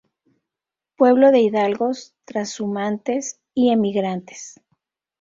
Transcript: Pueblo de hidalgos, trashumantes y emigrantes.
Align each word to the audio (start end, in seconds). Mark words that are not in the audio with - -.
Pueblo 0.97 1.29
de 1.29 1.41
hidalgos, 1.41 2.15
trashumantes 2.25 3.39
y 3.53 3.69
emigrantes. 3.69 4.55